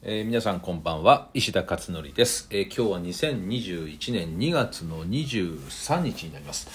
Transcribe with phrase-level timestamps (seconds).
[0.00, 1.28] えー皆さんこんばんは。
[1.34, 6.68] 石田勝則です、えー今日は2021年2月の23日になります、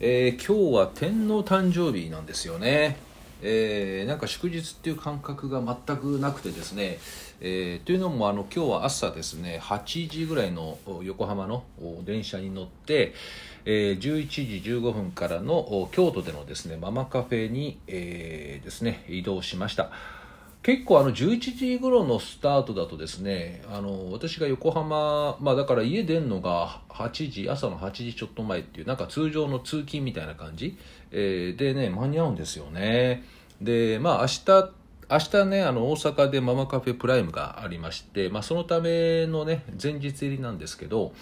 [0.00, 2.96] えー今日は天皇誕生日なんですよね、
[3.42, 6.98] えなんか祝日っていう感覚が全くなくてですね、
[7.42, 11.64] えというのもあの今日は朝ですね8時ぐらいの横浜の
[12.06, 13.12] 電車に乗って、
[13.66, 19.90] えー11時15分からの京都でのですねママカフェに、えですね移動しました。
[20.62, 30.76] 結構あの11時頃のスタートだとですねあの私が横浜まあだから家出るのが8時朝の8時ちょっと前っていうなんか通常の通勤みたいな感じ、
[31.12, 33.24] えーでね間に合うんですよね。
[33.62, 34.70] でまあ明日
[35.10, 41.12] 明日ねあの大阪でママカフェプライムがありまして、まあ、そのためのね前日入りなんですけど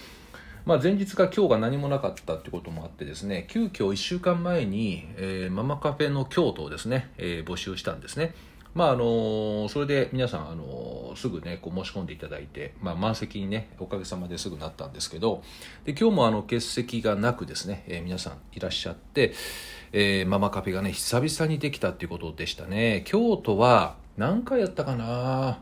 [0.66, 8.34] まあ、前日が今日が何もなかったってこともあってですね急遽1週間前に、えーママカフェの京都をですね、えー募集したんですね。
[8.78, 15.42] まああのそれで皆さん、あのすぐねこう申し込んでいただいて、まあ、満席にねおかげさまですぐなったんですけど
[15.84, 19.32] で今日もあの欠席がなくですね、えー皆さんいらっしゃって、
[19.90, 23.02] えーママカフェがね久々にできたっていうことでしたね。
[23.04, 25.58] 京都は何回やったかな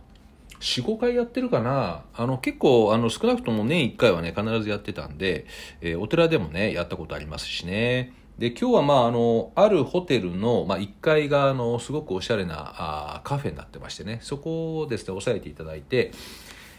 [0.60, 2.02] ？45回やってるかな？
[2.14, 5.46] あの結構あの少なくとも年1回はね必ずやってたんで、
[5.80, 8.12] えーお寺でもねやったことありますしね。
[8.38, 14.18] で今日はまああのあるホテルの、まあ、1階があのすごくおしゃれなあカフェになってましてね。
[14.20, 16.12] そこをですね押さえていただいて、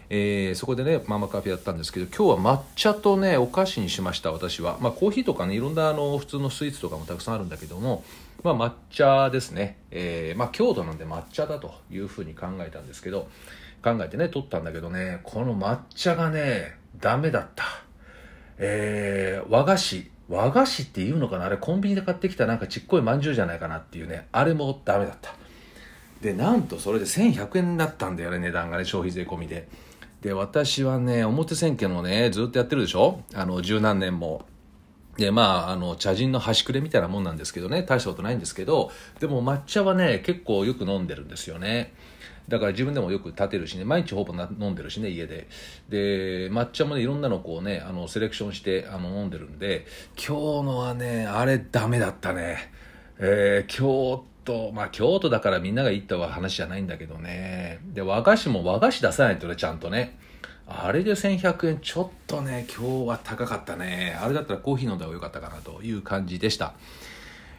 [0.09, 8.03] えーそこでねママカフェやったんですけど今日は抹茶とねお菓子にしました私は、まあ、コーヒーとかねいろんなあの普通のスイーツとかもたくさんあるんだけども、
[8.44, 13.27] まあ、抹茶ですね、えーまあ、京都なんで抹茶だというふうに考えたんですけど
[13.83, 17.64] 考えてね取ったんだけどねこの抹茶がねダメだった。
[18.59, 20.16] えー和菓子。
[20.30, 21.45] 和菓子っていうのかな？
[21.45, 24.28] あれコンビニで買ってきたなんかちっこいまんじゅうじゃないかなっていうね。
[24.31, 25.33] あれもダメだった。
[26.22, 29.67] でなんとそれで1100円になったんだよね値段がね消費税込みで。
[30.22, 33.22] で私はね表千家のねずっとやってるでしょ？
[33.33, 34.45] あの十何年も。
[35.17, 37.83] でまああの茶人の端くれみたいなもんなんですけどね。
[37.83, 38.92] 大したことないんですけど。
[39.20, 41.93] でも抹茶はね結構よく飲んでるんですよね。
[42.47, 45.47] だから自分でもよく立てるしね毎日ほぼ飲んでるしね家で。
[45.89, 49.85] で抹茶もねいろんなのこうねあのセレクションしてあの飲んでるんで
[50.15, 52.71] 今日のはねあれダメだったね。
[53.19, 57.80] えー京都まあ京都だからみんなが言った話じゃないんだけどね。
[57.93, 60.17] で和菓子も和菓子出さないとねちゃんとね。
[60.69, 64.17] あれで1100円ちょっとね今日は高かったね。
[64.21, 66.73] あれだったらコーヒー飲んだ方が良かったかなという感じでした。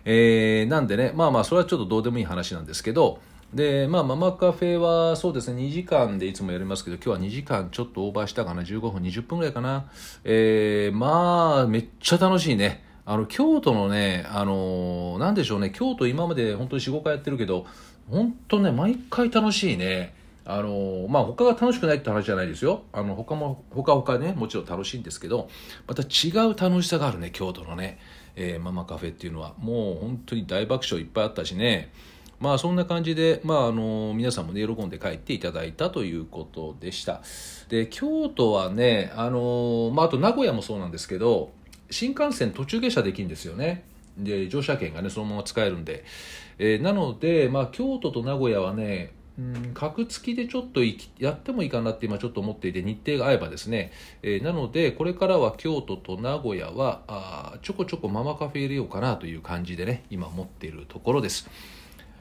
[0.05, 3.21] えーなんでねまあまあそれはちょっとどうでもいい話なんですけど
[3.53, 9.91] でまあママカフェはそうですね2時間でいつもやりますけど今日は2時間ちょっとオーバーしたかな15分20分ぐらいかな。
[10.25, 12.85] えーまあめっちゃ楽しいね。
[13.07, 17.65] あの京都のねあのーなんでしょうね京都今まで本当に45回やってるけど
[18.11, 20.15] 本当ね毎回楽しいね。
[20.45, 22.83] あのまあ他が楽しくないって話じゃないですよ。
[22.93, 25.49] あの他も他他ねもちろん楽しいんですけど
[25.87, 27.99] また違う楽しさがあるね京都のね、
[28.37, 29.55] えーママカフェっていうのは。
[29.59, 31.91] もう本当に大爆笑いっぱいあったしね。
[32.41, 37.23] まあそんな感じで、まあ、あの皆さんもね喜んで帰っていただいたということでした。
[37.69, 41.53] で京都はねあの、まあ、あと名古屋もそうなんですけど
[41.91, 43.85] 新幹線途中下車できるんですよね。
[44.17, 46.05] で乗車券がねそのまま使えるんで、
[46.59, 50.81] えーなので、まあ、京都と名古屋はねうん格付きでちょっと
[51.19, 61.49] やってもいいかなって今ちょっと思っていて日程が合えばですね、えーなのでこれからは京都と名古屋はあちょこちょこママカフェ入れようかなという感じでね今思っているところです。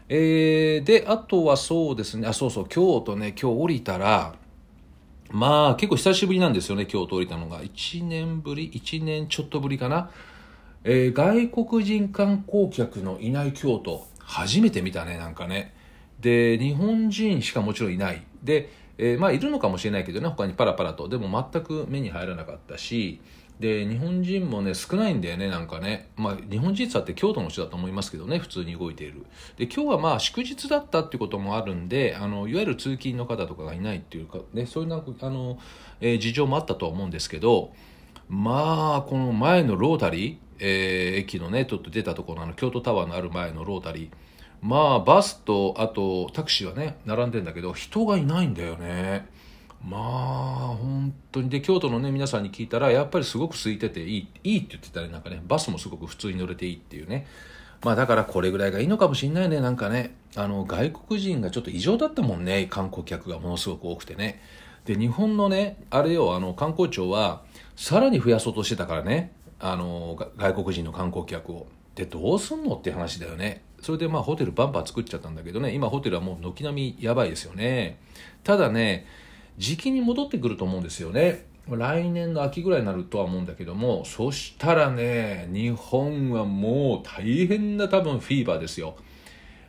[0.10, 2.28] えーであとはそうですね。
[2.28, 2.68] あそうそう。
[2.68, 3.36] 京都ね。
[3.40, 4.36] 今日降りたら
[5.32, 7.62] まあ結構久しぶりなんですよね京都降りたのが。
[7.62, 10.10] 1年ぶり1年ちょっとぶりかな、
[10.86, 15.74] えー外国人観光客のいない京都初めて見たねなんかね。
[16.22, 18.24] で日本人しかもちろんいない。
[18.42, 21.10] で、えーまあいるのかもしれないけどね他にパラパラと。
[21.10, 23.20] でも全く目に入らなかったし
[23.60, 26.10] で日本人もね少ないんだよねなんかね。
[26.16, 29.26] まあ日本人さって京都の人だと思いますけどね普通に動いている。
[29.58, 35.58] で今日はまあ祝日だったっていうこともあるんであのいわゆる通勤の方とかがいないっていうかねそういうなんかあの、
[36.02, 37.74] えー事情もあったとは思うんですけど
[38.30, 44.10] まあこの前のロータリー、えー駅のねちょっと出たところのあの京都タワーのある前のロータリー
[44.62, 49.28] まあバスとあとタクシーはね並んでんだけど人がいないんだよね。
[49.84, 50.02] まあ
[50.80, 51.50] 本当に。
[51.50, 55.10] で京都のね皆さんに聞いたらやっぱりすごく空いてていいいいって言ってたね。
[55.10, 57.28] なんかねバスもすごく普通に乗れていいっていうね。
[57.84, 59.62] まあだからこれぐらいがいいのかもしれないね。
[59.62, 62.68] なんかねあの外国人がちょっと異常だったもんね。
[62.70, 64.42] 観光客がものすごく多くてね。
[64.86, 67.44] で日本のねあれよあの観光庁は
[67.76, 69.32] さらに増やそうとしてたからね。
[69.60, 71.68] あの外国人の観光客を。
[71.96, 73.64] でどうすんのって話だよね。
[73.82, 75.74] それでまあホテルバンバン作っちゃったんだけどね。
[75.74, 77.98] 今ホテルはもう軒並みやばいですよね。
[78.44, 79.08] ただね
[79.58, 81.46] 時期に戻ってくると思うんですよね。
[81.70, 88.96] 来年の秋ぐらいになるとは思うんだけども、そしたらね、日本はもう大変な多分フィーバーですよ。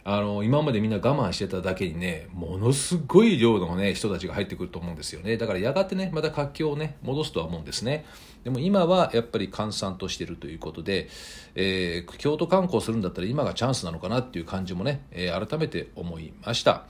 [0.05, 5.37] あの、今までみんな我慢してただけにね、ものすごい量のね、人たちが入ってくると思うんですよね。
[5.37, 8.06] だからやがてね、また活気をね、戻すとは思うんですね。
[8.44, 11.08] でも今はやっぱり閑散としてるということで、
[11.56, 16.85] えー、京都観光するんだったら今がチャンスなのかなっていう感じもね、えー、改めて思いました。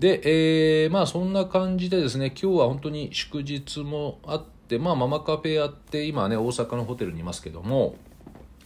[0.00, 7.96] で、えー、まあそんな感じでですね、今日は本当に祝日もあって、まあママカフェやって、今ね、大阪のホテルにいますけども、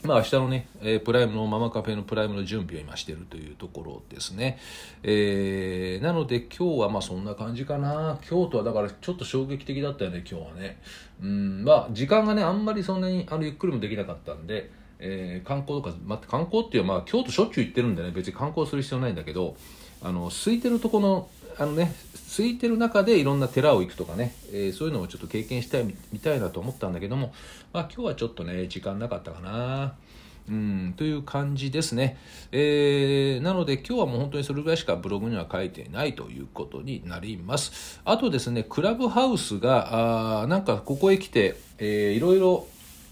[0.04, 4.60] まあ、明日のね、えー、プライムのママカフェのプライムの準備を今しているというところですね。
[5.02, 8.20] えー、なので今日はまあそんな感じかな。
[8.22, 10.80] 京都はだからちょっと衝撃的だったよね、今日はね。
[11.20, 14.70] うん、まあ時間がね、あんまりそんなにあのゆっくりもできなかったんで、
[15.00, 19.56] えー、観光とか、まあ、観光っていうまあ京都しょっちゅう行ってるんでね、別に観光する必要ないんだけど、
[20.02, 21.94] あの、空いてるとこのあのね、
[22.36, 27.32] 空いてる中でいろんな寺を行くとかね、えー、そういうのをちょっと経験したいみたいなと思ったんだけども、
[27.72, 29.94] まあ、今日はちょっとね、時間なかったかな。
[30.46, 32.18] うん、という感じですね。
[32.52, 38.00] えー、なので今日はもう本当にそれぐらいしかブログには書いてないということになります。
[38.04, 42.66] あとですね、クラブハウスが、あなんかここへ来て、えー、いろいろ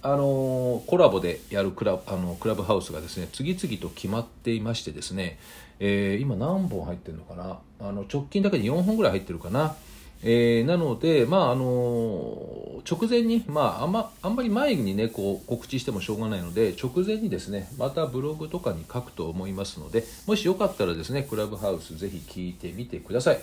[0.05, 5.39] あのコラボでやるクラあのクラブハウスがですね次々と決まっていましてですね、
[5.79, 7.59] えー、今何本入ってるのかな？
[7.81, 9.77] あの直近だけで4本ぐらい入ってるかな、
[10.23, 23.39] えー、なので、まああの直前に、まあ、あんまあんまり前にねこう告知してもしょうがないので直前にですねまたブログとかに書くと思いますのでもしよかったらですねクラブハウスぜひ聞いてみてください、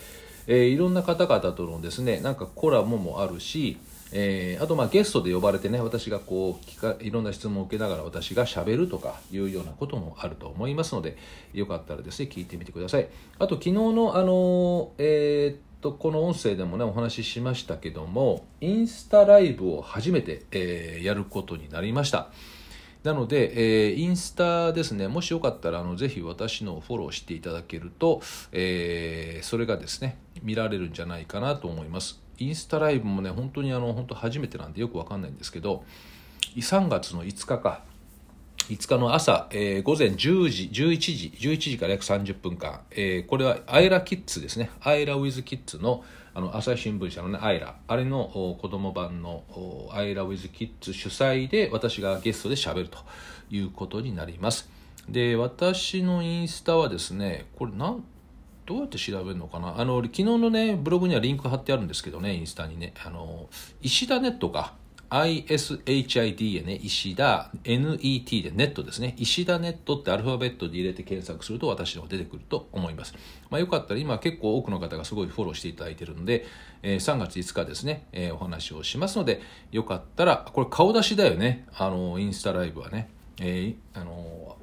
[0.49, 3.77] えー、いろんな方々とのですねなんかコラボもあるし
[4.11, 11.17] えー、あとまあゲストで呼ばれてね私がこう聞かいろんな質問を受けながら私がしゃべるとかいうようなこともあると思いますので
[11.53, 13.07] よかったらですね聞いてみてください。
[13.37, 22.31] あと昨日のあのえー、っとこの音声でもねお話ししましたけどもインスタライブを初めて、えー、やることになりました。
[23.03, 32.21] なので、えー、インスタですね、もしよかったらあのぜひ私のフォローしていただけると、えー、それがですね、見られるんじゃないかなと思います。
[32.39, 35.83] インスタライブもね本当にあの本当初めてなんでよくわかんないんですけど
[36.55, 37.83] 3月の5日か
[38.69, 44.69] 5日の朝、えー、午前10時、11時、11時から約30分間、えー、これはアイラキッズですね。
[44.81, 46.03] アイラウィズキッズの、
[46.33, 49.43] あの、朝日新聞社のね、アイラ、あれの子供版の
[49.91, 52.99] アイラウィズキッズ主催で、私がゲストで喋ると
[53.49, 54.69] いうことになります。
[55.07, 58.03] で、私のインスタはですね、これなん、
[58.65, 59.79] どうやって調べるのかな？
[59.79, 62.93] あの、昨日のね、ブログにはリンク貼ってあるんですけどね、インスタにね。
[63.03, 63.49] あの、
[63.81, 64.75] 石田ネットか。
[65.09, 69.15] ISHID やね、石田 NET でネットですね。
[69.17, 73.13] 石田ネットってアルファベットで入れて検索すると私の方出てくると思います。
[73.49, 76.45] まあよかったら今結構多くの方がすごいフォローしていただいてるので、
[76.83, 79.41] えー、3月5日ですね、えー、お話をしますので、
[79.71, 81.65] よかったら、これ顔出しだよね。
[81.75, 83.09] あの、インスタライブはね。
[83.39, 84.57] えー、あの、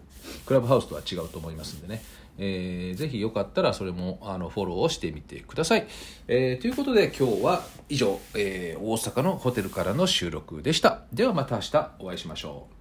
[0.45, 2.03] クラブハウスとは違うと思いますんでね。
[2.39, 5.87] えー、ぜひよかったらそれもあのフォローをしてみてください。
[6.29, 11.03] えー、ということで今日は以上、えー、大阪のホテルからの収録でした。
[11.13, 12.76] ではまた明日お会いしましょう。